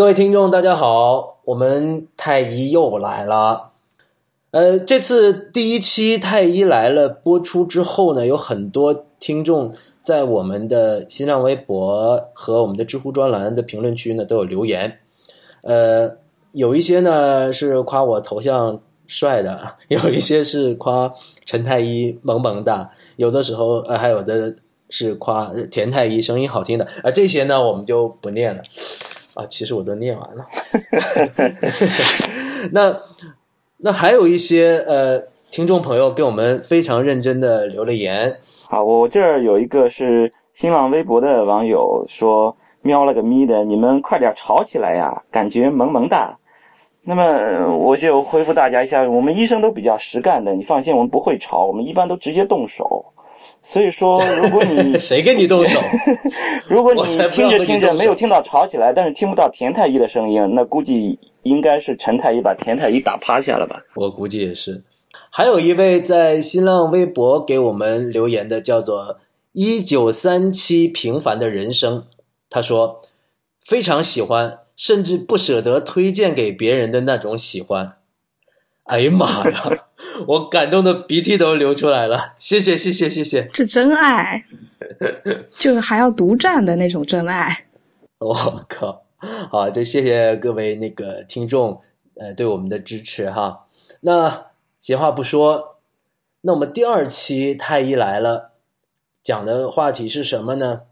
[0.00, 3.72] 各位听众，大家好，我们太医又来了。
[4.50, 15.00] 呃，这次第一期太医来了播出之后呢，有很多听众在我们的新浪微博和我们的知乎专栏的评论区呢都有留言。
[15.64, 16.10] 呃，
[16.52, 21.12] 有一些呢是夸我头像帅的， 有一些是夸
[21.44, 24.56] 陈太医萌萌哒，有的时候呃还有的
[24.88, 26.86] 是夸田太医声音好听的。
[27.02, 28.62] 啊、这些呢我们就不念了。
[29.34, 30.44] 啊，其实我都念完了。
[32.72, 33.00] 那
[33.78, 35.18] 那还有一些呃
[35.50, 38.38] 听众朋友给我们非常认真的留了言。
[38.68, 46.36] 好，我这儿有一个是新浪微博的网友说：“喵了个咪的，你们快点吵起来呀，感觉萌萌哒。”
[47.02, 53.04] 那么我就回复大家一下，我们医生都比较实干的，你放心，我们不会吵，我们一般都直接动手。
[53.62, 55.80] 所以说， 如果你谁跟你动手？
[56.66, 63.82] 如果你听着听着没有听到吵起来，但是听不到田太医的声音，那估计应该是陈太医把田太医打趴下了吧？
[63.96, 64.82] 我估计也是。
[65.30, 69.18] 还有一位在新浪微博给我们留言的，叫做
[69.52, 72.04] “一九三七平凡的人生”，
[72.48, 73.00] 他说
[73.64, 77.94] 非常喜欢，甚至不舍得推荐给别人的那种喜欢。
[78.90, 79.86] 哎呀妈呀！
[80.26, 83.46] 我感动的鼻涕都流出来了，谢谢谢谢谢谢！
[83.52, 84.44] 这真爱，
[85.52, 87.68] 就是还要独占的那种真爱。
[88.18, 88.34] 我
[88.68, 89.04] 靠！
[89.50, 91.80] 好，就谢谢各位那个听众，
[92.16, 93.66] 呃，对我们的支持哈。
[94.00, 94.46] 那
[94.80, 95.76] 闲话不说，
[96.40, 98.50] 那我们第二期太医来了，
[99.22, 100.82] 讲的话题是什么呢？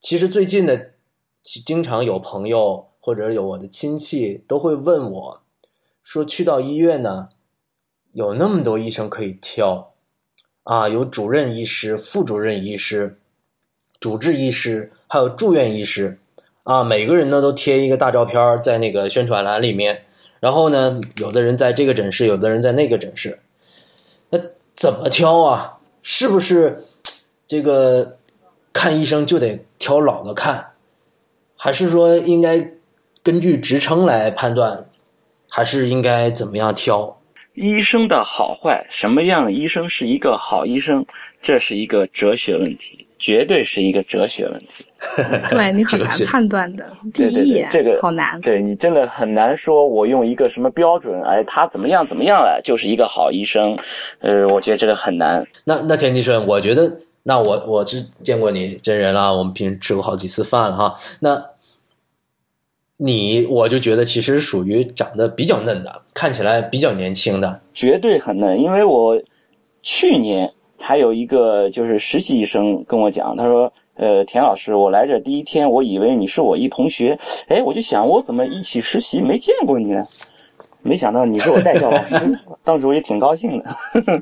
[0.00, 0.92] 其实最近的，
[1.42, 5.41] 经常有朋友或者有我的亲戚都会问我，
[6.02, 7.28] 说去到医院呢，
[8.12, 9.92] 有那么多医生可以挑，
[10.64, 13.18] 啊，有主任医师、副主任医师、
[14.00, 16.18] 主治医师，还有住院医师。
[16.64, 20.04] 啊，每个人呢都贴一个大照片在那个宣传栏里面，
[20.38, 23.40] 然后呢，有的人在这个诊室，有的人在那个诊室，
[24.30, 24.38] 那
[24.76, 25.80] 怎么挑啊？
[26.02, 26.84] 是不是
[27.48, 28.16] 这个
[28.72, 30.74] 看医生就得挑老的看，
[31.56, 32.70] 还是说应该
[33.24, 34.88] 根据职称来判断，
[35.54, 37.14] 还是应该怎么样挑？
[37.52, 41.04] 医生的好坏，什么样医生是一个好医生，
[41.42, 44.86] 这是一个哲学问题，绝对是一个哲学问题。
[45.50, 48.40] 对你很难判断的，第一眼这个好难。
[48.40, 53.78] 对你真的很难说，我用一个什么标准，哎，他怎么样怎么样了，就是一个好医生。
[54.20, 55.46] 呃，我觉得这个很难。
[55.64, 56.90] 那那田吉顺，我觉得
[57.24, 60.94] 那我我是见过你真人了，我们平时吃过好几次饭了哈。
[61.20, 61.44] 那
[63.04, 67.60] 你我就觉得其实属于长得比较嫩的，看起来比较年轻的。
[67.74, 69.20] 绝对很嫩，因为我
[69.82, 70.48] 去年
[70.78, 77.18] 还有一个就是实习医生跟我讲，他说：“呃，田老师，我来这第一天，我以为你是我一同学，
[77.48, 80.06] 哎，我就想我怎么一起实习没见过你呢？
[80.82, 82.14] 没想到你是我带教老师，
[82.62, 83.64] 当时我也挺高兴的。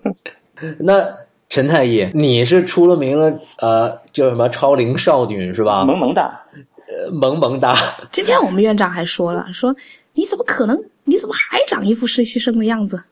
[0.78, 1.06] 那
[1.48, 5.84] 陈太医，你是出了名的，呃，叫什么超龄少女是吧？
[5.84, 6.62] 萌萌哒，呃
[7.12, 7.74] 萌萌哒。
[8.12, 9.74] 今天我们院长还说了，说
[10.14, 10.78] 你怎么可能？
[11.04, 13.04] 你怎么还长一副实习生的样子？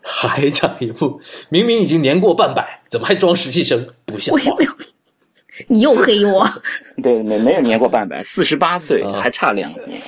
[0.00, 3.88] 还长一副，明明已经年过半百，怎么还装实习生？
[4.06, 4.64] 不像话我也没！
[4.64, 4.72] 有，
[5.68, 6.48] 你又黑我，
[7.02, 10.00] 对，没没有年过半百，四十八岁，啊还差两年。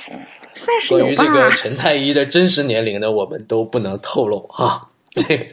[0.53, 1.43] 三十有吧关于这？
[1.43, 4.89] 个陈太医的真实年龄呢，我们都不能透露哈。
[5.13, 5.45] 这个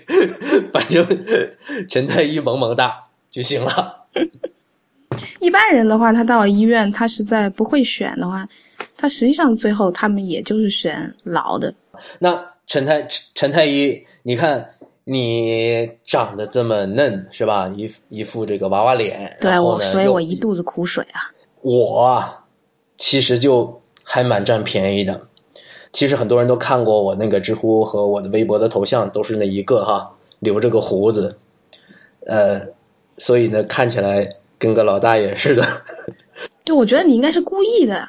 [0.72, 1.06] 反正
[1.88, 2.94] 陈太医萌萌哒
[3.30, 4.06] 就行了。
[5.40, 8.48] 一般人的话，他到医院，他实在不会选的话，
[8.96, 11.72] 他实际上最后他们也就是选老的。
[12.18, 14.68] 那陈太陈陈太医，你看
[15.04, 17.72] 你长得这么嫩是吧？
[17.74, 21.32] 一一副这个娃娃脸，对我，所以我一肚子苦水啊。
[21.62, 22.46] 我啊，
[22.96, 25.20] 其实就还蛮占便宜的。
[25.90, 31.36] 其实很多人都看过我那个知乎和我的微博的头像，都是那一个哈，留着个胡子，
[32.26, 32.60] 呃，
[33.16, 35.64] 所以呢，看起来跟个老大爷似的。
[36.64, 38.08] 对，我觉得你应该是故意的。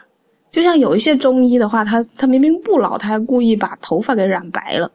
[0.51, 4.91] 就像有一些中医的话，他他明明不老，他还故意把头发给染白了。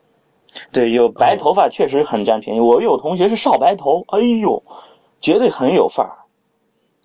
[0.73, 2.61] 对，有白头发确实很占便宜。
[2.61, 4.63] 我有同学是少白头，哎呦，
[5.21, 6.13] 绝对很有范儿。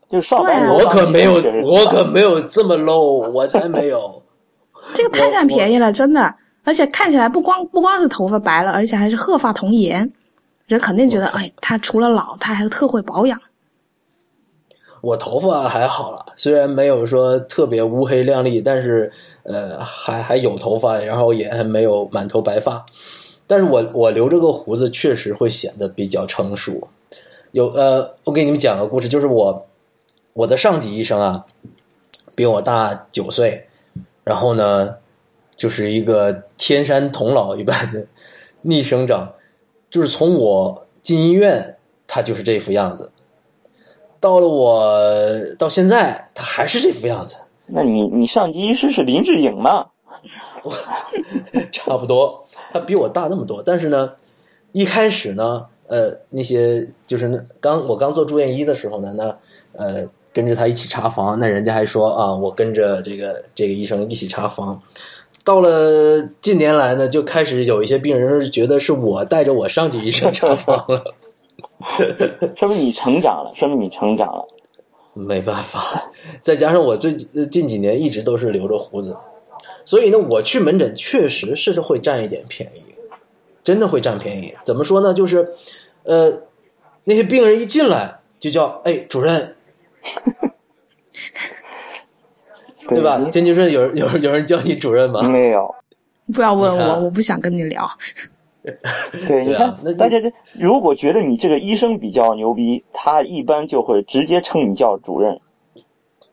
[0.10, 1.34] 就少白头，对我可没有，
[1.64, 4.22] 我可没有这么 low，我才没有。
[4.96, 6.34] 这个太占便宜了，真的。
[6.64, 10.12] 而且看起来不光不光是头发白了，而且还是鹤发童颜，
[10.66, 13.40] 人肯定觉得，哎，他除了老，他还特会保养。
[15.02, 19.12] 我头发还好了，虽然没有说特别乌黑亮丽，但是
[19.44, 22.86] 呃还还有头发，然后也还没有满头白发。
[23.48, 26.88] 但是我我留这个胡子，确实会显得比较成熟。
[27.52, 29.66] 有呃，我给你们讲个故事，就是我
[30.34, 31.44] 我的上级医生啊，
[32.36, 33.66] 比我大九岁，
[34.24, 34.94] 然后呢，
[35.56, 38.06] 就是一个天山童姥一般的
[38.62, 39.34] 逆生长，
[39.90, 41.76] 就是从我进医院，
[42.06, 43.12] 他就是这副样子，
[44.20, 44.92] 到了我
[45.58, 47.36] 到现在，他还是这副样子，
[47.68, 49.86] 那你你上级医师是林志颖吗？
[51.72, 52.44] 差不多。
[52.72, 54.12] 他比我大那么多，但是呢，
[54.74, 59.36] 一开始呢，呃，那些就是那刚我刚做住院医的时候呢，那
[59.74, 64.80] 呃跟着他一起查房，那人家还说啊，我跟着这个这个医生一起查房。
[65.44, 71.04] 到了近年来呢，就开始有一些病人觉得是我带着我上级医生查房了，
[72.56, 74.48] 说明你成长了，说明你成长了。
[75.14, 76.10] 没办法，
[76.40, 79.18] 再加上我最近几年一直都是留着胡子，
[79.84, 82.84] 所以呢，我去门诊确实是会占一点便宜，
[83.64, 84.54] 真的会占便宜。
[84.64, 85.14] 怎么说呢？
[85.14, 85.54] 就是，
[86.04, 86.32] 呃，
[87.04, 89.56] 那些病人一进来就叫哎主任，
[92.88, 93.18] 对吧？
[93.18, 95.22] 你天津市有有有人叫你主任吗？
[95.24, 95.76] 没有。
[96.32, 97.90] 不要问我，我不想跟你聊。
[99.28, 105.40] 对，你看啊，大家这如果觉得你这个医生比较牛逼，他一般就会直接称你叫主任，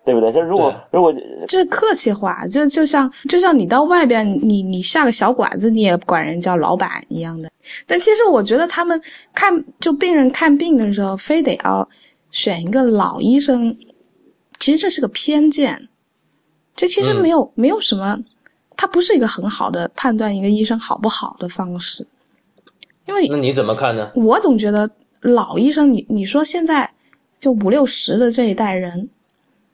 [0.04, 0.32] 对不对？
[0.32, 1.12] 他如果如果
[1.46, 7.50] 这是客气话，就就像就像你到外边，你你下个小馆子，你也管人叫老板一样的。
[7.86, 9.00] 但其实我觉得他们
[9.34, 11.88] 看就病人看病的时候，非得要
[12.30, 13.76] 选一个老医生，
[14.58, 15.88] 其实这是个偏见。
[16.74, 18.18] 这其实嗯没有、没有什么，
[18.76, 22.06] 它不是一个很好的判断一个医生好不好的方式。
[23.06, 24.10] 因为那你怎么看呢？
[24.14, 26.90] 我总觉得老医生，你你说现在
[27.40, 29.08] 就五六十的这一代人，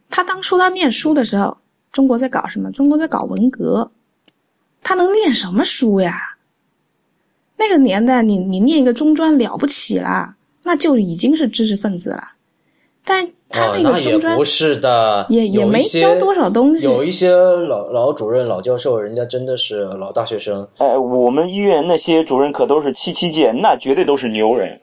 [0.09, 1.57] 他当初他念书的时候，
[1.93, 2.71] 中国在搞什么？
[2.71, 3.91] 中国在搞文革，
[4.83, 6.37] 他能念什么书呀？
[7.57, 12.33] 那个年代你，你念一个中专了不起啦，那就已经是知识分子了。
[13.05, 20.67] 但他哦，那那也个中专、不是的，也也没有一些教多少东西有一些老老主任、老教授，人家真的是老大学生。
[20.79, 24.81] 哎，我们医院那些主任可都是七七届，那绝对都是牛人。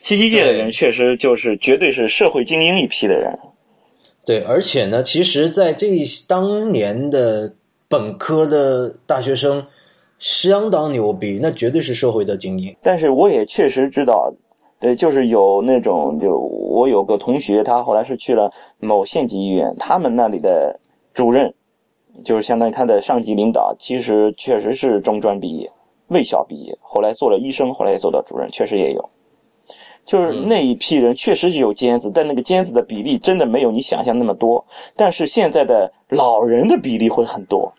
[0.00, 3.38] 七七届的人确实就是绝对是社会精英一批的人。
[4.24, 5.88] 对，而且呢，其实，在这
[6.26, 7.52] 当年的
[7.88, 9.66] 本科的大学生
[10.18, 12.74] 相当牛逼，那绝对是社会的精英。
[12.82, 14.32] 但是我也确实知道，
[14.80, 20.74] 对，就是有那种，就我有个同学，他后来是去了某县级医院，他们那里的
[21.12, 21.52] 主任，
[22.24, 25.70] 就是相当于他的上级领导，其实确实是中专毕业，
[26.08, 29.10] 卫校毕业，后来做了医生，后来也做到主任，确实也有。
[30.06, 34.64] 就是那一批人确实是有尖子，但那个尖子的比例真的没有你想象那么多。
[34.96, 37.70] 但是现在的老人的比例会很多，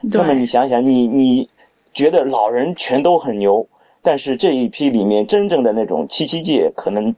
[0.00, 1.48] 那么你想想，你你
[1.92, 3.64] 觉得老人全都很牛，
[4.02, 7.14] 但是这一批里面真正的那种七七届可能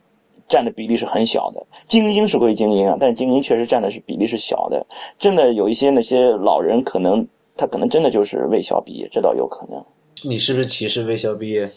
[0.48, 1.64] 占的比例是很小的。
[1.86, 4.84] 精英是归精英啊，但是精英确实占的是比例是小的。
[5.18, 7.26] 真的有一些那些老人，可能
[7.56, 9.82] 他可能真的就是卫校毕业，这倒有可能。
[10.24, 11.70] 你是不是歧视卫校毕业？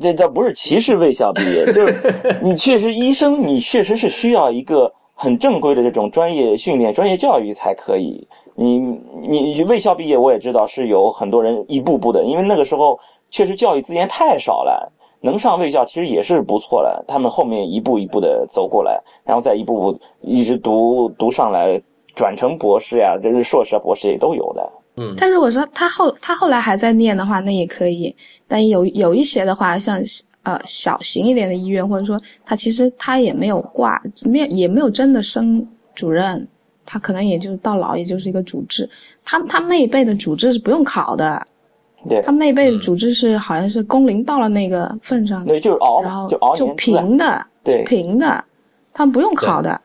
[0.00, 1.96] 这倒不是歧视卫校毕业，就是
[2.42, 8.26] 你确实医生，你确实是需要一个很正规的这种专业训练、专业教育才可以。
[8.54, 8.78] 你
[9.28, 12.98] 你你卫校毕业，我也知道是有很多人一步步的，因为那个时候
[13.30, 17.04] 确实教育资源太少了，能上卫校其实也是不错了。
[17.06, 21.80] 他们后面一步一步的走过来，然后再一步步一直读读上来，
[22.14, 24.72] 转成博士呀，这是硕士啊、博士也都有的。
[25.00, 28.14] 嗯但如果说他后他后来还在念的话，那也可以。
[28.48, 30.00] 但有有一些的话，像
[30.42, 35.64] 呃小型一点的医院，或者说他其实他也没有挂，没有也没有真的升
[35.94, 36.48] 主任，
[36.84, 38.88] 他可能也就到老也就是一个主治。
[39.24, 41.46] 他们他们那一辈的主治是不用考的，
[42.08, 48.44] 对他们那一辈的主治是好像是工龄到了那个份上，对，就是熬然后就平的，对是平的，
[48.92, 49.80] 他们不用考的。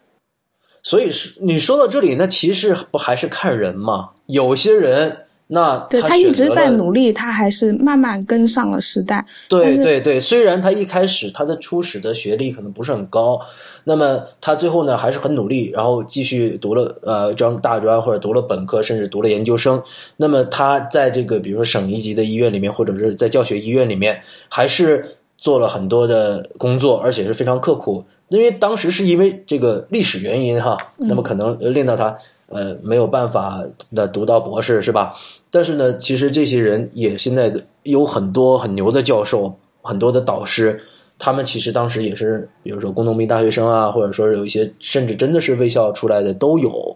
[0.83, 4.11] 所以是你说到这里，那其实不还是看人吗？
[4.25, 9.23] 有些人那对他他一直在努力，他还是慢慢跟上了时代。
[9.47, 13.39] 对对对，虽然他一开始他的初始的学历可能不是很高，
[13.83, 19.79] 那么他最后呢还是很努力，然后继续读了呃专大专或者读了本科，甚至读了研究生。
[20.17, 24.19] 那么他在这个比如说省一级的医院里面，或者是在教学医院里面，
[24.49, 28.03] 还是做了很多的工作，而且是非常刻苦。
[28.29, 32.17] 因为当时是因为这个历史原因哈，那么可能令到他
[32.53, 35.13] 呃没有办法的读到博士是吧？
[35.49, 40.81] 但是呢，其实这些人也现在有很多很牛的教授，很多的导师，
[41.19, 46.95] 他们其实当时也是，比如说工农兵大学生啊，或者说有一些甚至真的是卫校出来的都有。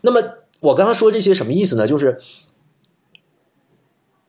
[0.00, 0.22] 那么
[0.60, 1.86] 我刚才说这些什么意思呢？
[1.86, 2.18] 就是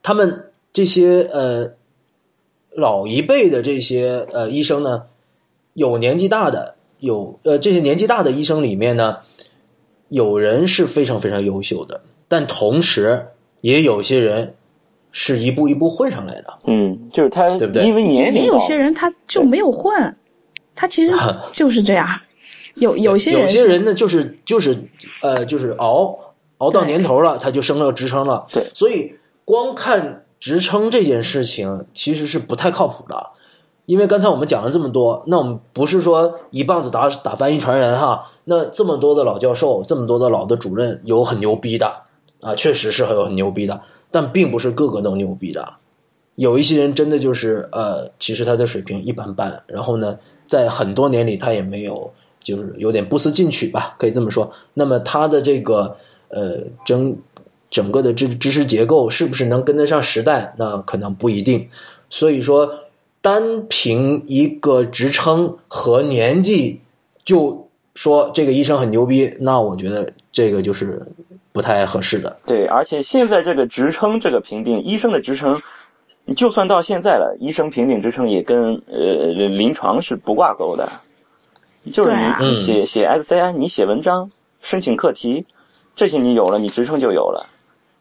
[0.01, 1.71] 他们这些呃
[2.75, 5.03] 老一辈的这些呃医生呢，
[5.73, 9.19] 有年纪大的，有呃这些年纪大的医生里面呢，
[10.13, 11.99] 有人是非常非常优秀的。
[12.27, 13.27] 但同时
[13.61, 14.53] 也有些人
[15.11, 16.53] 是一步一步混上来的。
[16.65, 20.15] 嗯，就是他，对不对因为年龄也有些人他就没有混，
[20.75, 21.15] 他其实
[21.51, 22.07] 就是这样。
[22.75, 24.77] 有有些人有些人呢，就是就是
[25.21, 26.17] 呃，就是熬
[26.59, 28.45] 熬到年头了，他就升了职称了。
[28.51, 29.15] 对所以
[29.45, 33.31] 光看职称这件事情，其实是不太靠谱的。
[33.85, 38.31] 因为刚才我们讲了这么多，那我们不是说一棒子打打翻一船人哈。
[38.45, 41.93] 那这么多的老教授，这么多的老的主任，有很牛逼的
[42.41, 43.81] 啊，确实是很有很牛逼的，
[44.11, 45.75] 但并不是个个都牛逼的。
[46.35, 54.51] 有一些人真的就是呃，其实他的水平一般般，然后呢，在很多年里他也没有，就是有点不思进取吧，可以这么说。
[54.73, 55.95] 那么他的这个
[56.29, 57.15] 呃整
[57.69, 60.53] 整个的这个知识结构是不是能跟得上时代？
[60.57, 61.69] 那可能不一定。
[62.09, 62.67] 所以说，
[63.21, 66.81] 单凭一个职称和年纪
[67.23, 71.05] 就说这个医生很牛逼，那我觉得这个就是
[71.51, 72.35] 不太合适的。
[72.45, 75.59] 对，而且现在这个职称这个评定，医生的职称，
[76.25, 80.89] 你就算到现在了，医生评定职称也跟呃临床是不挂钩的，
[81.91, 85.45] 就是你写写 SCI，你写文章、申请课题，
[85.95, 87.47] 这些你有了，你职称就有了，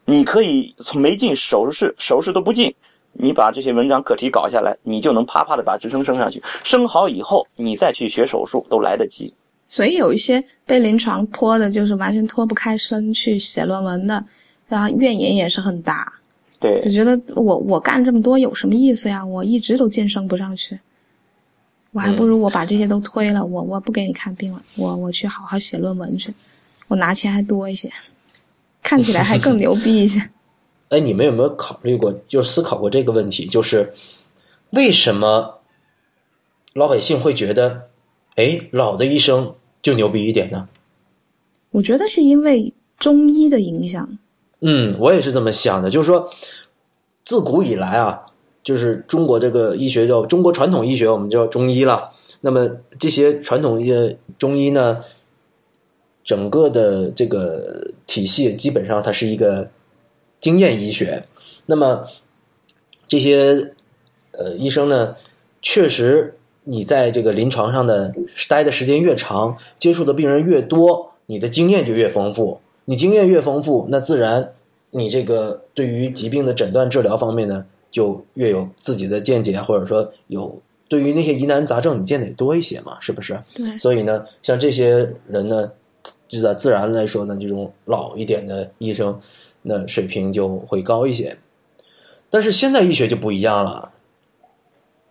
[0.05, 2.73] 你可以从没进手术室，手术室都不进。
[3.15, 6.41] 你把这些文章课题搞下来，你就能啪啪的把职称升上去。
[6.63, 9.31] 升好以后，你再去学手术都来得及。
[9.67, 14.23] 所以有一些被临床拖的，就是完全脱不开身去写论文的，
[14.67, 16.11] 然后怨言也是很大，
[16.59, 19.25] 对就，觉得我我干这么多有什么意思呀？
[19.25, 20.79] 我一直都晋升不上去，
[21.91, 26.33] 我还不如我把这些都推了，我我不给你看病了，我我去好好写论文去，
[26.87, 27.89] 我拿钱还多一些，
[28.81, 30.29] 看起来还更牛逼一些。
[30.89, 33.47] 哎，你们有没有考虑过，就思考过这个问题？
[33.47, 33.91] 就是
[34.69, 35.61] 为什么
[36.73, 37.89] 老百姓会觉得，
[38.35, 40.67] 哎，老的医生就牛逼一点呢？
[41.71, 44.17] 我觉得是因为中医的影响，
[44.61, 46.29] 嗯，我也是这么想的，就是说，
[47.25, 48.25] 自古以来啊，
[48.63, 52.11] 就是中国这个医学叫中国传统医学，我们叫中医了。
[52.41, 55.01] 那么这些传统的中医呢，
[56.23, 59.69] 整个的这个体系基本上它是一个
[60.39, 61.25] 经验医学。
[61.65, 62.05] 那么
[63.07, 63.73] 这些
[64.31, 65.15] 呃医生呢，
[65.61, 68.13] 确实你在这个临床上的
[68.47, 72.59] 待的时间越长，接触的病人越多，你的经验就越丰富。
[72.85, 74.53] 你经验越丰富，那自然
[74.91, 83.37] 你这个对于疾病的诊断治疗方面呢，就越有自己的见解，或者说有对于那些疑难杂症，你见得也多一些嘛，是不是？
[83.55, 85.71] 对所以呢，像这些人呢，
[86.27, 89.19] 自然自然来说呢，这种老一点的医生，
[89.61, 91.37] 那水平就会高一些。
[92.29, 93.91] 但是现在医学就不一样了，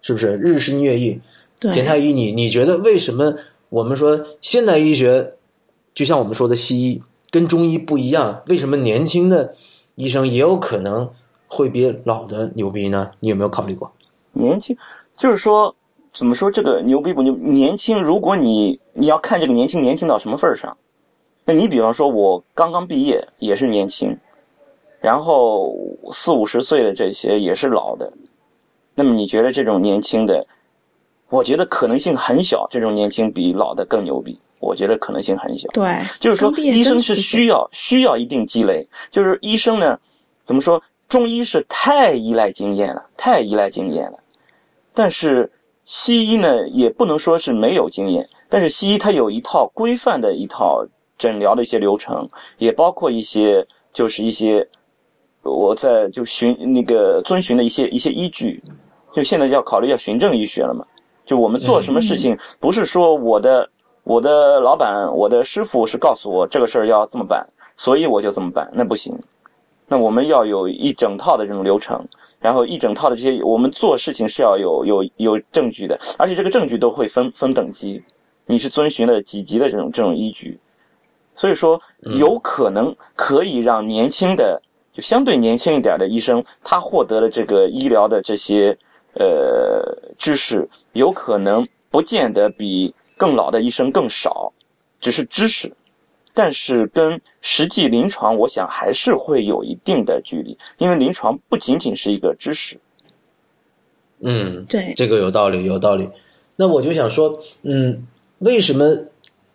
[0.00, 0.36] 是不是？
[0.36, 1.20] 日新月异。
[1.62, 3.32] 对，田太医，你你觉得为什么
[3.68, 5.34] 我们说现代医学，
[5.94, 7.00] 就像我们说的西医
[7.30, 8.42] 跟中医不一样？
[8.48, 9.54] 为什么年轻的
[9.94, 11.08] 医生也有可能
[11.46, 13.12] 会比老的牛逼呢？
[13.20, 13.92] 你有没有考虑过？
[14.32, 14.76] 年轻，
[15.16, 15.72] 就是说，
[16.12, 17.32] 怎么说这个牛逼不牛？
[17.36, 20.76] 年轻，如果你你要看这个年轻年轻到什么份儿上，
[21.44, 24.18] 那你比方说，我刚刚毕业也是年轻，
[25.00, 25.76] 然后
[26.12, 28.12] 四五十岁的这些也是老的，
[28.94, 30.46] 那么你觉得这种年轻的，
[31.32, 35.66] 我觉得可能性很小，这种年轻比老的更牛逼，我觉得可能性很小。
[35.70, 38.86] 对，就是说，医生是需要需要一定积累。
[39.10, 39.98] 就是医生呢，
[40.44, 40.80] 怎么说？
[41.08, 44.18] 中医是太依赖经验了，太依赖经验了。
[44.92, 45.50] 但是
[45.86, 50.86] 西医呢，也不能说是没有经验，但是西医它有一套规范的一套
[51.16, 54.68] 诊疗的一些流程，也包括一些就是一些
[55.42, 58.62] 我在就循那个遵循的一些一些依据。
[59.14, 60.84] 就现在要考虑要循证医学了嘛？
[61.32, 63.66] 就我们做什么事情，不是说我的
[64.04, 69.18] 我的老板、我的师傅是告诉我这个事儿要这么办，所以我就这么办，那不行。
[69.88, 72.06] 那我们要有一整套的这种流程，
[72.38, 78.02] 然后一整套的这些，我们做事情是要有有有证据的，而且这个证据都会分分等级，
[78.44, 80.60] 你是遵循了几级的这种这种依据，
[81.34, 81.80] 所以说
[82.18, 84.60] 有可能可以让年轻的
[84.92, 88.76] 就相对年轻一点的医生，他获得了这个医疗的这些
[89.14, 94.52] 呃知识，有可能不见得比更老的医生更少，
[95.00, 95.72] 只是知识。
[96.32, 102.78] 但是跟实际临床，我想还是会有一定的距离，因为临床不仅仅是一个知识。
[104.20, 106.08] 嗯，对，这个有道理，有道理。
[106.54, 108.06] 那我就想说，嗯，
[108.38, 108.96] 为什么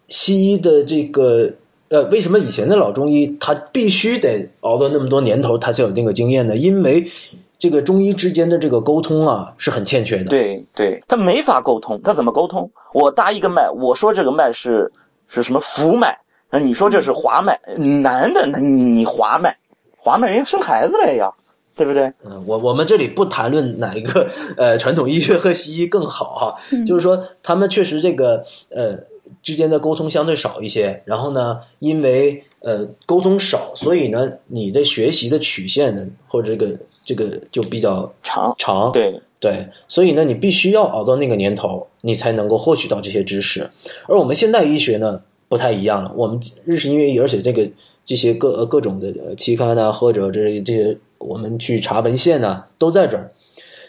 [0.09, 1.53] 西医的这个
[1.88, 6.57] 呃，为什么以前的老中医他必须得熬到那么多年头，他才有那个经验呢？
[6.57, 7.09] 因为
[7.57, 10.25] 这个中医之间的这个沟通啊是很欠缺的。
[10.25, 12.69] 对对，他没法沟通，他怎么沟通？
[12.93, 14.91] 我搭一个脉，我说这个脉是
[15.27, 16.17] 是什么浮脉，
[16.51, 19.55] 那你说这是滑脉，男的，那你你滑脉，
[19.97, 21.31] 滑脉人家生孩子了呀，
[21.75, 22.11] 对不对？
[22.25, 28.95] 嗯，我我们这里不谈论哪一个 呃传统医学和西医更好哈，就是说他们确实这个呃
[29.41, 43.69] 之间的沟通相对少一些，然后呢，因为呃沟通少，所以呢你的学习的曲线呢或者这个这个就比较长，长，对，对，所以呢你必须要熬到那个年头，你才能够获取到这些知识，
[44.09, 47.65] 而我们现代医学呢不太一样了，我们日式音乐医，而且这个
[48.03, 53.31] 这些各呃各种的呃期刊呢，或者这这些我们去查文献呢，都在这儿。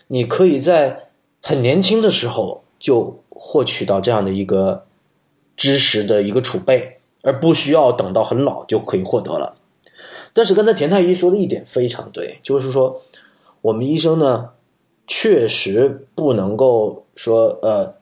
[0.06, 1.08] 你可以在
[1.42, 4.84] 很年轻的时候就获取到这样的一个
[5.56, 9.56] 知识的一个储备，而不需要等到很老就可以获得了。
[10.32, 13.02] 但是刚才田太医说的一点非常对，就是说
[13.60, 14.50] 我们医生呢，
[15.06, 17.94] 确实不能够说呃，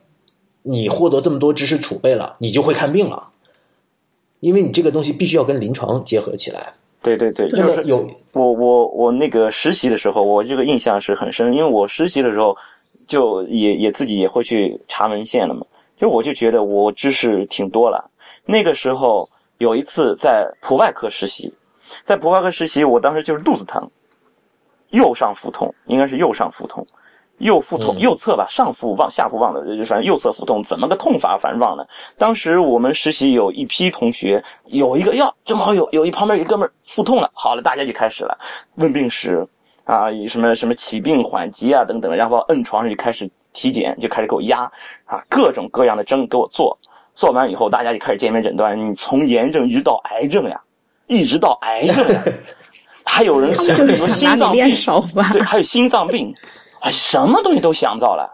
[0.63, 3.29] 你获得这么多知识储备了，你就会看病了。
[4.39, 6.73] 因为你这个东西必须要跟临床结合起来。
[7.01, 12.55] 对对对，就是有我我我那个实习的时候，我这个印象是很深，因为我实习的时候
[13.07, 15.65] 就也也自己也会去查文献了嘛，
[15.97, 18.09] 就我就觉得我知识挺多了。
[18.45, 21.53] 那个时候有一次在普外科实习，
[22.03, 23.89] 在普外科实习，我当时就是肚子疼，
[24.91, 26.85] 右上腹痛，应该是右上腹痛，
[27.39, 31.87] 右腹痛，嗯右侧吧，上腹忘下腹忘了，就反正右侧腹痛，怎么个痛法反正忘了。
[32.17, 38.37] 当时我们实习有一批同学，有一个呀，正好有有一旁边有一哥们儿腹痛了，好了，大家就开始了
[38.75, 39.47] 问病史
[39.83, 44.61] 啊，什么什么起病缓急啊等等，然后摁床上就开始体检，就开始给我压
[45.05, 46.77] 啊，各种各样的针给我做，
[47.15, 50.61] 做完以后大家就开始见面诊断，你从炎症一直到癌症呀，
[51.07, 52.23] 一直到癌症呀，
[53.03, 54.69] 还有人想什么心脏病？
[55.33, 56.31] 对，还有心脏病，
[56.81, 58.31] 啊，什么东西都想到了。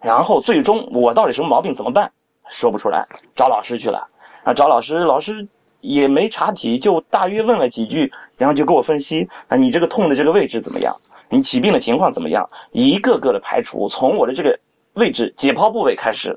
[0.00, 2.10] 然后最终我到底什么毛病怎么办？
[2.48, 4.06] 说不出来，找老师去了。
[4.42, 5.46] 啊，找老师，老师
[5.80, 10.94] 也没查体，就大约问了几句，然后就给我分析啊，你这个痛的这个位置怎么样？
[11.28, 12.48] 你起病的情况怎么样？
[12.72, 14.58] 一个个的排除，从我的这个
[14.94, 16.36] 位置解剖部位开始，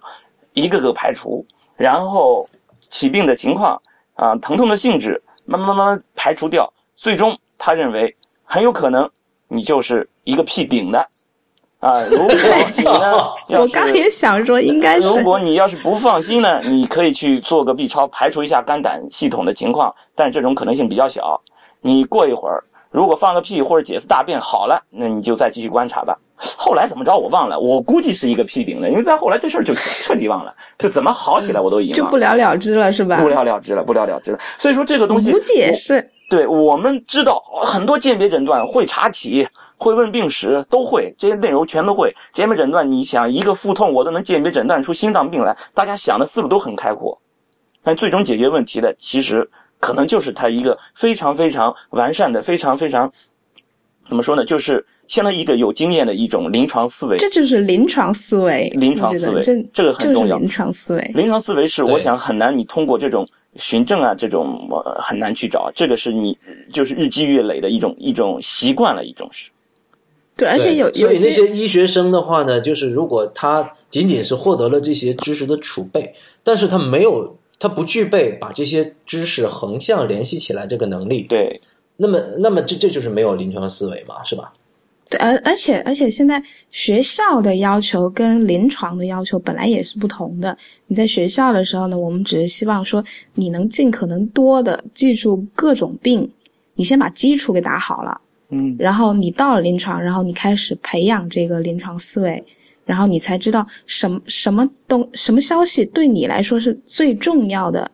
[0.53, 2.47] 一个个排除，然后
[2.79, 3.79] 起病的情况
[4.15, 9.09] 啊，疼痛的性质，慢慢慢慢排除掉，最终他认为很有可能
[9.47, 10.99] 你就是一个屁顶的
[11.79, 12.03] 啊。
[12.05, 12.27] 如果
[12.77, 21.39] 你呢，我刚也想说，应该是如果你要是不放心呢，你可以去做个 B 超，排除一下肝胆系统的情况，但这种可能性比较小。
[21.81, 26.17] 你过一会儿，如果放个屁或者解次大便好了，那你就再继续观察吧。
[26.57, 33.17] 后来怎么着我忘了，我估计是一个屁顶的，因为再后来这事儿就彻底忘了，就怎么好起来我都已经就，不了了之了，是吧？
[33.17, 34.39] 不了了之了，不了了之了。
[34.57, 36.09] 所以说这个东西，我估计也是。
[36.29, 39.47] 对，我们知道很多鉴别诊断会查体，
[39.77, 42.15] 会问病史，都会这些内容全都会。
[42.31, 47.19] 鉴别诊断，你想一个腹痛，我都能鉴别诊断出心脏病来，大家想的思路都很开阔，
[47.83, 49.49] 但最终解决问题的，其实
[49.79, 53.11] 可能就是他一个非常非常完善的、非常非常
[54.07, 57.17] 怎么说呢，就是相当于一个有经验的一种临床思维。
[57.17, 61.11] 这就是临床思维，临床思维这这个很重要临床思维。
[61.15, 66.37] 临床思维是我想很难，你通过这种循证啊，这种呃很难去找，这个是你
[66.73, 69.49] 就是日积月累的一种一种习惯了，一种是。
[70.35, 81.61] 对，而且有对所以那些医学生的话呢，就是如果他仅仅是获得了这些知识的储备，但是他没有，他不具备把这些知识横向联系起来这个能力，对，
[81.97, 84.53] 那么那么这这就是没有临床思维嘛，是吧？
[85.09, 86.41] 对，而而且而且现在
[86.71, 90.57] 学校的要求跟临床的要求本来也是不同的。
[90.87, 96.31] 你在学校的时候呢，我们只是希望说你能尽可能多的记住各种病，
[96.75, 102.41] 你先把基础给打好了，嗯，然后你到了临床，然后你开始培养这个临床思维，
[102.89, 107.91] 然后你才知道什么什么东什么消息对你来说是最重要的，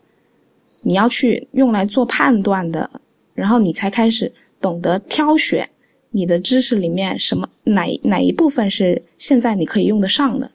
[0.83, 2.89] 你要去用来做判断的，
[3.33, 4.31] 然后你才开始
[4.61, 5.69] 懂得挑选
[6.11, 10.49] 你的知识里面什么哪哪一部分是现在你可以用得上的。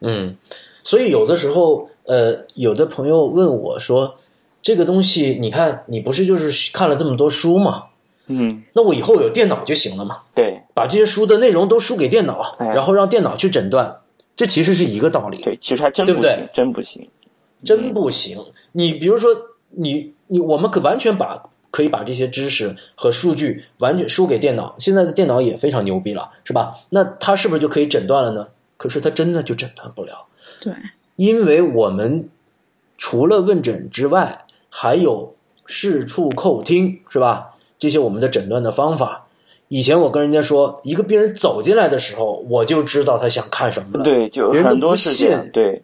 [0.00, 0.36] 嗯，
[0.82, 4.16] 所以有的时候，呃，有的朋友问我说，
[4.60, 7.84] 这个东西，你看，你不是就是看了这么多书吗？
[8.26, 14.00] 嗯，那我以后有电脑就行了嘛，对把这些书的内容都输给电脑，哎然后让电脑去诊断，
[14.36, 15.42] 这其实是一个道理。
[15.42, 17.08] 对，其实还真不行，真不行。
[17.64, 18.44] 真不行。
[18.72, 19.30] 你比如说，
[19.70, 26.74] 你你我们可完全把可以把这些知识和数据完全输给电脑，现在的电脑也非常牛逼了，是吧？
[26.90, 28.48] 那它是不是就可以诊断了呢？
[28.76, 30.26] 可是它真的就诊断不了，
[30.60, 30.72] 对，
[31.14, 32.28] 因为我们
[32.98, 37.51] 除了问诊之外，还有视触叩听，是吧？
[37.82, 39.26] 这些我们的诊断的方法。
[39.66, 44.04] 以前我跟人家说，一个病人走进来的时候，我就知道他想看什么了。
[44.04, 45.48] 对，就别人都很多不信是这样。
[45.52, 45.82] 对，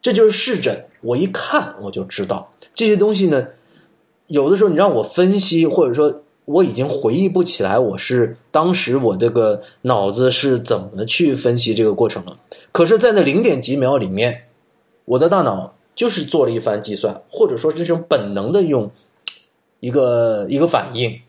[0.00, 2.50] 这就是视诊，我一看我就知道。
[2.74, 3.48] 这些东西呢，
[4.28, 12.38] 有的时候你让我分析，或者说我已经回忆不起来，我是当时我这个脑子是怎么去分析这个过程了。
[12.72, 14.44] 可是，在那零点几秒里面，
[15.04, 18.90] 我的大脑就是做了一番计算，或者说这种本能的用
[19.80, 21.20] 一个一个反应。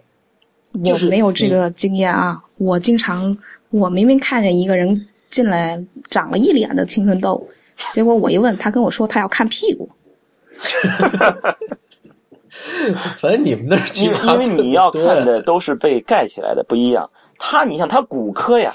[0.86, 3.38] 就是我没有这个经验啊，我经常
[3.72, 7.46] 我明明看见一个人进来长了一脸的青春痘，
[7.92, 9.90] 结果我一问他跟我说他要看屁股，
[13.18, 17.12] 反正你们那儿奇因为因为你要看的都是被盖起来的，不一样。
[17.38, 18.74] 他，你想他骨科呀，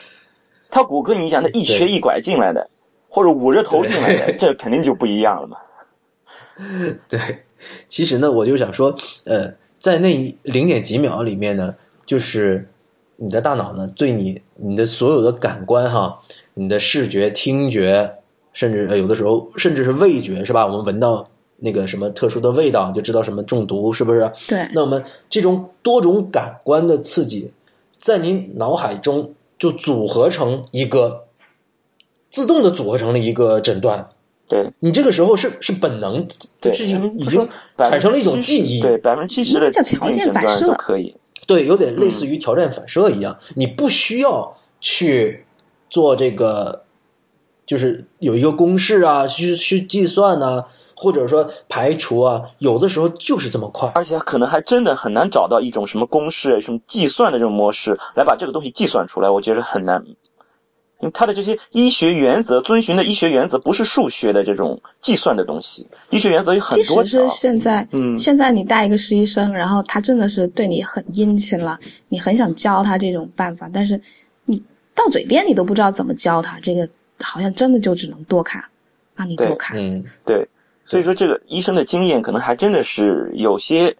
[0.70, 2.68] 他骨科，你想他一瘸一拐进来的，
[3.08, 5.56] 或者捂着头进来的，这肯定就不一样了嘛。
[7.08, 7.18] 对，
[7.88, 12.68] 其实呢，我就想说，呃，在那零点几秒里面呢，就是
[13.16, 16.20] 你的大脑呢，对你你的所有的感官哈，
[16.54, 18.12] 你的视觉、听觉，
[18.52, 20.66] 甚至、呃、有的时候甚至是味觉，是吧？
[20.66, 21.26] 我们闻到
[21.58, 24.30] 那个什么特殊的味道，就知道什么中毒，是不是？
[24.48, 27.50] 对，那我们这种多种感官的刺激，
[27.96, 31.24] 在您脑海中就组合成一个
[32.28, 34.08] 自动的组合成了一个诊断。
[34.48, 36.24] 对你这个时候是是本能，
[36.60, 41.16] 对，是已经产生了一种记忆，对，百分之七十的条件反射都可以。
[41.46, 45.44] 对，有点类似于条件反射一样，你不需要去
[45.90, 46.84] 做这个，
[47.64, 50.64] 就是有一个公式啊，去去计算啊，
[50.96, 53.88] 或者说排除啊，有的时候就是这么快。
[53.94, 60.04] 而且可能还真的很难找到一种什么公式、什么计算的这种模式来把这个东西计算出来，我觉得很难。
[61.00, 67.28] 因为它的这些医学原则遵循的医学原则不是数学的这种计算的东西，医学原则有很即多条使是。
[67.28, 71.78] 现在，嗯现在你带一个实习生，然后他真的是对你很殷勤了，
[72.08, 74.00] 你很想教他这种办法，但是
[74.46, 74.62] 你
[74.94, 76.88] 到嘴边你都不知道怎么教他，这个
[77.20, 78.64] 好像真的就只能多看，
[79.14, 79.76] 那你多看。
[79.78, 80.48] 嗯，对，
[80.86, 83.94] 所以说这个医生的经验可能还真的是有些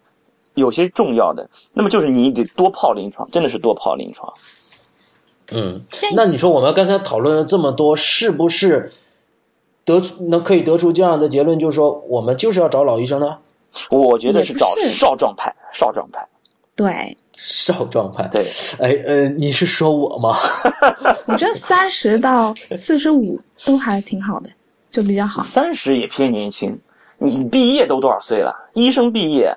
[0.55, 1.47] 有些重要的。
[1.73, 4.33] 那么就是你得多泡临床，真的是多泡临床。
[5.51, 5.81] 嗯，
[6.15, 8.91] 那你说我们刚才讨论了这么多，是不是
[9.85, 13.37] 得能可以得出这样的结论，就是说我们就是要找老医生呢？
[13.89, 16.27] 我觉得是找少壮派，少壮派。
[16.75, 18.27] 对，少壮派。
[18.27, 18.47] 对，
[18.79, 20.35] 哎呃，你是说我吗？
[21.25, 24.49] 我觉得三十到四十五都还挺好的，
[24.89, 25.43] 就比较好。
[25.43, 26.77] 三十也偏年轻。
[27.19, 28.53] 你毕业都多少岁了？
[28.73, 29.55] 医生毕业，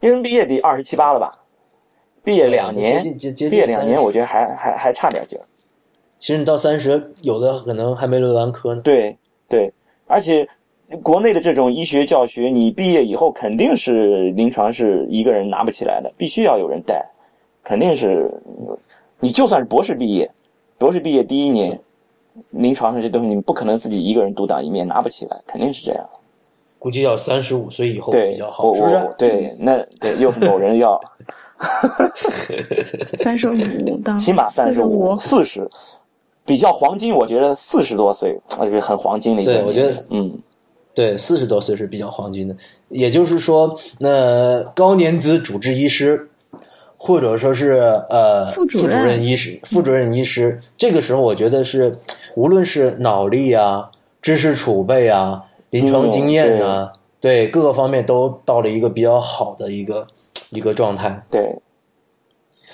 [0.00, 1.32] 医生毕业得二十七八了吧？
[2.24, 3.02] 毕业两年，
[3.50, 5.44] 毕业两年，我觉得还还还差点劲儿。
[6.18, 8.80] 其实你到三十，有的可能还没轮完科呢。
[8.82, 9.16] 对
[9.48, 9.72] 对，
[10.06, 10.48] 而且
[11.02, 17.04] 国内的这种医学教学，你毕业以后肯定是临床是一个人拿不起来的，必须要有人带，
[17.64, 18.28] 肯定是。
[19.24, 20.28] 你就算是博士毕业，
[20.78, 21.78] 博士毕业第一年，
[22.50, 26.08] 临床上这东西你不可能自己一个人独当一面，拿不起来，肯定是这样。
[26.82, 29.08] 估计要三十五岁以后对比较，好，我是不是？
[29.16, 31.00] 对，那对又是某人要
[33.14, 33.56] 三十五
[34.04, 35.70] 到起码三四十十五、四十，
[36.44, 39.52] 比较黄金，我觉得四十多岁，我觉得很黄金的一个。
[39.52, 40.36] 对我觉得嗯，
[40.92, 42.56] 对，四十多岁是比较黄金的。
[42.88, 46.28] 也就是说，那高年资主治医师，
[46.96, 51.96] 或者说是呃副主任任医师、副主任医师，这个时候我觉得是，
[52.34, 53.88] 无论是脑力啊、
[54.20, 60.06] 知识储备啊、临床经验啊，对各个方面都到了一个比较好的一个
[60.50, 61.24] 一个状态。
[61.30, 61.58] 对，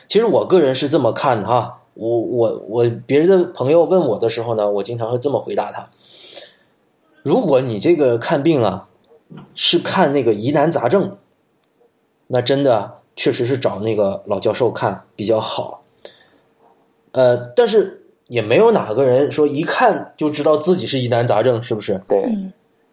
[0.08, 5.88] 其实我个人是这么看的哈，我我我别的朋友问我的时候呢，我经常会这么回答他：
[7.22, 8.88] 如果你这个看病啊，
[9.54, 11.16] 是看那个疑难杂症，
[12.26, 15.84] 那真的确实是找那个老教授看比较好。
[17.12, 22.00] 呃，但是也没有哪个人说一看就知道自己是疑难杂症，是不是？
[22.08, 22.52] 对，嗯，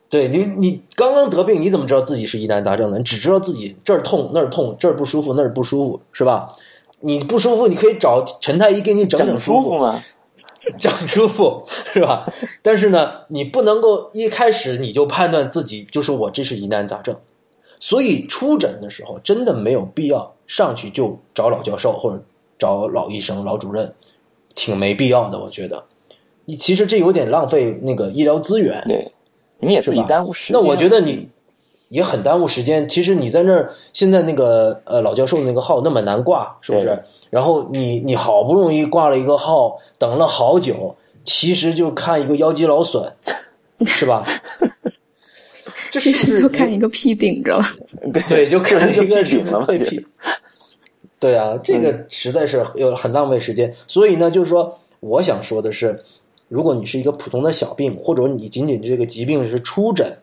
[0.10, 2.98] 对你，你刚刚得病，你怎么知道自己是疑难杂症呢？
[2.98, 6.48] 你只知道自己这儿痛那儿痛，这儿不舒服那儿不舒服，是吧？
[7.02, 10.04] 你不舒服，你可以找陈太医给你整整舒服吗？
[10.80, 11.64] 整舒服，
[11.94, 12.28] 是吧？
[12.62, 17.16] 但是呢，你不能够一开始你就判断自己就是我这是疑难杂症，
[17.78, 22.24] 所以出诊的时候真的没有必要上去就找老教授或者
[22.58, 23.94] 找老医生、老主任，
[24.56, 25.84] 挺没必要的，我觉得。
[26.46, 29.12] 你其实这有点浪费那个医疗资源，对，
[29.66, 30.62] 你也自己是吧耽误时间。
[30.62, 31.28] 那我觉得你
[31.90, 32.88] 也很耽误时间。
[32.88, 36.98] 其实你在那儿，现在那个呃老教授的那个号那么难挂，是不是？
[37.30, 43.12] 然后你你好不容易挂了一个号，等了好久，其实就看一个腰肌劳损，
[43.86, 44.26] 是吧？
[45.92, 47.64] 这其实就看一个屁顶着了。
[48.28, 50.06] 对，就看一个顶了嘛就对屁。
[51.18, 53.74] 对啊，这个实在是有很浪费时间。
[53.88, 56.04] 所以呢，就是说，我想说的是，
[56.48, 60.16] 如果你是一个普通的小病，或者你仅仅这个疾病是初诊，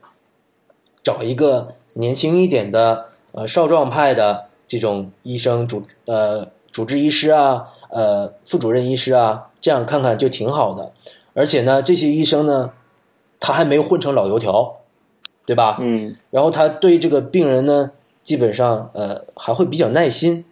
[1.03, 10.93] 找一个年轻一点的呃少壮派的这种医生主呃主治医师啊，呃副主任医师啊，这样看看就挺好的。
[11.35, 12.71] 而且呢，这些医生呢，
[13.41, 14.77] 他还没有混成老油条，
[15.45, 15.79] 对吧？
[15.81, 17.91] 嗯，然后他对这个病人呢，
[18.23, 20.45] 基本上呃还会比较耐心，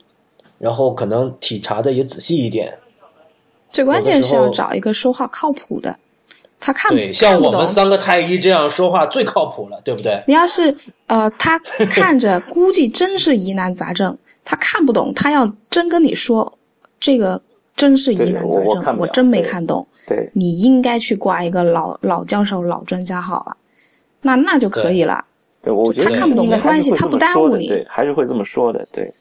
[0.59, 2.80] 然后可能体察的也仔细一点。
[3.71, 5.97] 最关键是要找一个说话靠谱的，
[6.59, 10.23] 他看对，像我们三个太医这样说话最靠谱了，对不对？
[10.27, 16.53] 你要是呃，他 看着估计真是疑难杂症，他看不懂，他要真跟你说
[16.99, 17.41] 这个
[17.77, 23.57] 真是疑难杂症，我真没看懂，对，你应该去挂一个老老教授、老专家好了，
[24.23, 25.25] 那那就可以了。
[25.63, 27.69] 对，我觉得他看不懂没关系他不耽误你。
[27.69, 29.13] 对，还是会这么说的，对，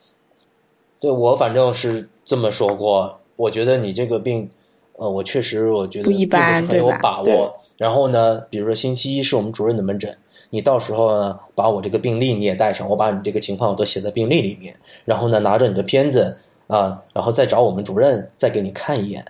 [0.99, 4.49] 对我反正是这么说过，我觉得你这个病，
[4.97, 7.56] 呃，我确实我觉得不一般很有把握。
[7.78, 10.13] 然后呢，比如说星期一是我们主任的门诊，
[10.49, 14.75] 你到时候呢把我这个病历你也带上，我把你这个情况都写在病历里面，
[15.06, 19.23] 然后呢拿着你的片子啊，然后再找我们主任再给你看一眼。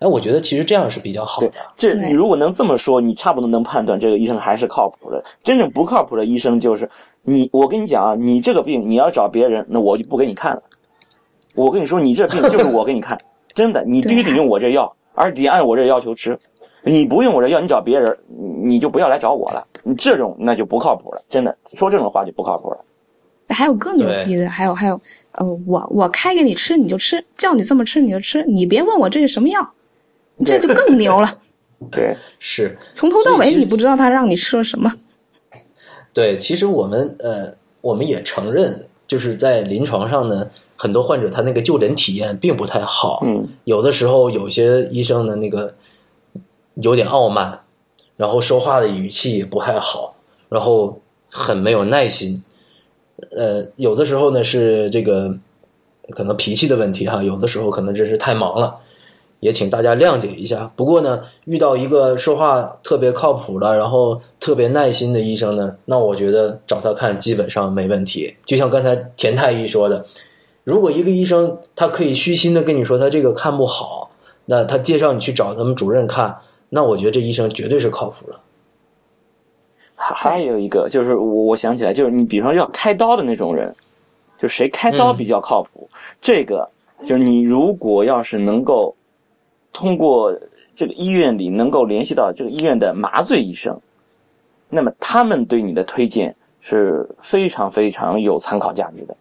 [0.00, 5.22] 哎，我觉得其实这样是比较好的。，这你如果能这么说，你差不多能判断这个医生还是靠谱的。
[5.44, 6.90] 真正不靠谱的医生就是
[7.22, 10.62] 你，我跟你讲啊，你这个病你要找别人，那我就不给你看了。
[11.54, 13.16] 我跟你说，你这病就是我给你看，
[13.54, 16.38] 真的，你必须得用我这药，而且得按我这要求吃。
[16.82, 18.14] 你不用我这药，你找别人，
[18.62, 19.66] 你就不要来找我了。
[19.82, 22.84] 你这种那就不靠谱了，真的说这种话就不靠谱了。
[23.48, 25.00] 还有更牛逼的，还有还有，
[25.32, 29.72] 呃，我我开给你吃你就吃，叫你这么吃你就吃，你别问我这是什么药，
[30.44, 31.38] 这就更牛了。
[31.92, 34.90] 对，是，从头到尾你不知道他让你吃了什么。
[36.12, 43.20] 对，其实我们呃，我们也承认，就是在临床上呢，很多患者他那个就诊体验并不太好。
[43.24, 45.74] 嗯，有的时候有些医生的，那个
[46.74, 47.60] 有点傲慢，
[48.16, 50.16] 然后说话的语气也不太好，
[50.48, 52.42] 然后很没有耐心。
[53.36, 55.36] 呃，有的时候呢是这个
[56.10, 58.76] 可能脾气的问题哈，有的时候可能真是太忙了，
[59.38, 60.70] 也请大家谅解一下。
[60.74, 68.34] 不过呢，遇到一个说话特别靠谱的，然后特别耐心的医生呢，那我觉得找他看基本上没问题。
[68.44, 70.04] 就像刚才田太医说的，
[70.64, 74.10] 如果一个医生他可以虚心的跟你说他这个看不好，
[74.46, 76.36] 那他介绍你去找他们主任看，
[76.70, 78.40] 那我觉得这医生绝对是靠谱的。
[79.94, 83.72] 还还有一个就是我我想起来，就是你比方要开刀的那种人，
[84.38, 85.88] 就谁开刀比较靠谱？
[86.20, 86.68] 这个
[87.06, 88.96] 就是你如果要是能够
[89.72, 90.34] 通过
[90.74, 93.78] 这个医院里能够联系到这个医院的麻醉医生，
[94.70, 99.14] 那么他们对你的推荐是非常非常有参考价值的。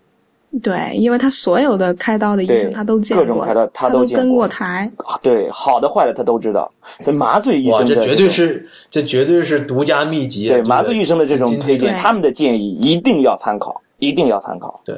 [0.61, 4.91] 对，因为他所有的开刀的医生他都见过，各种开刀他都跟过过台。
[5.21, 6.71] 对，好的坏的他都知道。
[7.03, 10.53] 这麻醉医，生的这绝对是这绝对是独家秘籍啊。
[10.53, 14.79] 对麻醉医生的这种推荐，他们的建议一定要参考，一定要参考。
[14.85, 14.95] 对，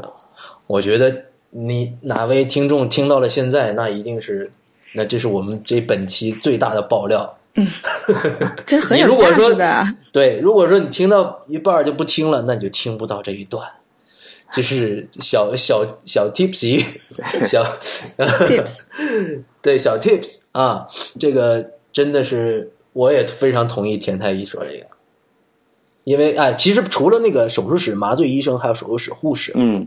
[0.68, 1.16] 我觉得
[1.52, 4.52] 你哪位听众听到了现在，那一定是，
[4.94, 7.34] 那这是我们这本期最大的爆料。
[7.58, 7.66] 嗯
[8.68, 9.88] 这很有价如果说值的。
[10.12, 13.66] 对，如果说你听到一半儿就不听了，那你就听不到这一段。
[14.56, 16.82] 这是小小小 tipsy，
[17.46, 17.62] 小
[18.18, 18.84] tips
[19.62, 20.88] 对小 tips 啊，
[21.20, 24.86] 这个真的是我也非常同意田太医说这个，
[26.06, 29.86] 因为哎，其实除了那个手术室麻醉医生，还有手术室护士，嗯，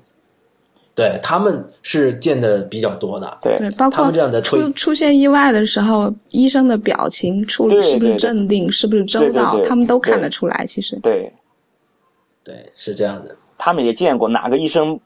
[0.95, 3.39] 对他们是见的比较多的。
[3.41, 10.67] 对对，包他括们这样的出出现意外的时候，医生的表情处理是不是镇定，是不是周到，他们都看得出来。
[10.67, 11.33] 其实，对。
[12.45, 13.37] 对，是这样的。
[13.59, 14.99] 他们也见过哪个医生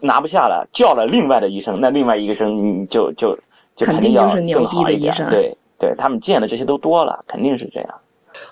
[0.00, 3.36] 拿不下了，叫了另外的医生，那另外一个医生你就就
[3.74, 5.12] 就肯定要更好一点。
[5.30, 7.94] 对对，他们见的这些都多了，肯定是这样。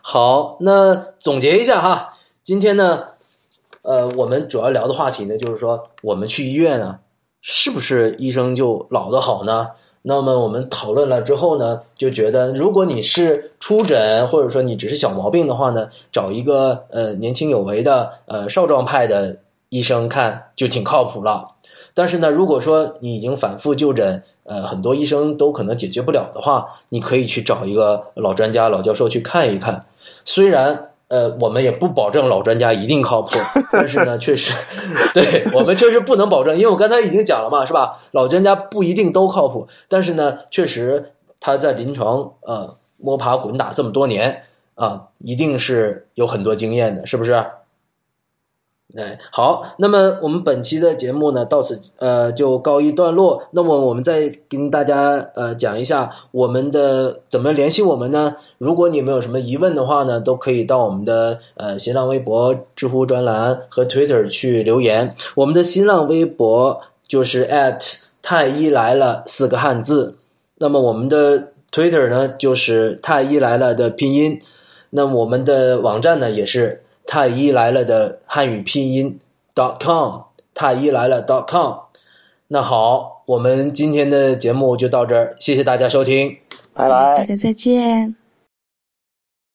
[0.02, 3.08] 好，那总结一下哈，今天呢，
[3.82, 7.00] 呃，我们主要聊的话题呢，就是说我们去医院啊，
[7.40, 9.68] 是不是医生就老的好呢？
[10.06, 19.38] 那么我们讨论了之后呢，就觉得如果你是出诊，或者说你只是小毛病的话呢，找一个呃年轻有为的呃少壮派的
[19.70, 21.48] 医生看就挺靠谱了。
[21.94, 29.86] 但是呢，如果说你已经反复就诊，呃，很多医生都可能解决不了的话，你可以去找一个老专家、老教授去看一看。
[30.22, 33.38] 虽然呃，我们也不保证老专家一定靠谱，
[33.72, 34.52] 但是呢， 确实，
[35.12, 37.92] 对我们确实不能保证，因为我刚才已经讲了嘛，是吧？
[38.12, 44.42] 老专家不一定都靠谱，但是呢，确实他在临床呃摸爬滚打这么多年
[44.76, 47.44] 啊、一定是有很多经验的，是不是？
[48.96, 53.42] 哎，好，那么我们本期的节目呢，到此呃就告一段落。
[53.50, 58.36] 那么我们再跟大家呃讲一下我们的怎么联系我们呢？
[58.58, 65.16] 如果你们有什么疑问的话呢，都可以到我们的呃新浪微博、知乎专栏和 Twitter 去留言。
[65.34, 70.14] 我们的新浪微博就是 at 太医来了四个汉字，
[70.58, 74.40] 那么我们的 Twitter 呢就是太医来了的拼音，
[74.90, 76.82] 那我们的网站呢也是。
[77.06, 79.18] 太医来了的汉语拼音
[79.54, 80.22] dot com，
[80.54, 81.78] 太医来了 dot com。
[82.48, 86.36] 那好，我们今天的节目就到这儿，谢谢大家收听，
[86.72, 88.23] 拜拜，大家再见。